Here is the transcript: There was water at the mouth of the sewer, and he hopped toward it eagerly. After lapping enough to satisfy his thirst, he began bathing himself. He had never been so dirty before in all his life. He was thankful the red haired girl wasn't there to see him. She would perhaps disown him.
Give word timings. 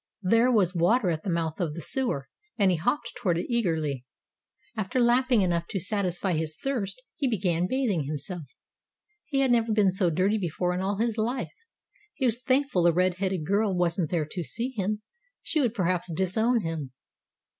There 0.23 0.51
was 0.51 0.73
water 0.73 1.11
at 1.11 1.21
the 1.21 1.29
mouth 1.29 1.59
of 1.59 1.75
the 1.75 1.79
sewer, 1.81 2.27
and 2.57 2.71
he 2.71 2.77
hopped 2.77 3.13
toward 3.15 3.37
it 3.37 3.53
eagerly. 3.53 4.03
After 4.75 4.99
lapping 4.99 5.43
enough 5.43 5.67
to 5.67 5.79
satisfy 5.79 6.33
his 6.33 6.57
thirst, 6.57 6.99
he 7.17 7.29
began 7.29 7.67
bathing 7.67 8.05
himself. 8.05 8.47
He 9.27 9.41
had 9.41 9.51
never 9.51 9.71
been 9.71 9.91
so 9.91 10.09
dirty 10.09 10.39
before 10.39 10.73
in 10.73 10.81
all 10.81 10.97
his 10.97 11.19
life. 11.19 11.53
He 12.15 12.25
was 12.25 12.41
thankful 12.41 12.81
the 12.81 12.91
red 12.91 13.17
haired 13.19 13.45
girl 13.45 13.77
wasn't 13.77 14.09
there 14.09 14.25
to 14.25 14.43
see 14.43 14.71
him. 14.71 15.03
She 15.43 15.61
would 15.61 15.75
perhaps 15.75 16.11
disown 16.11 16.61
him. 16.61 16.93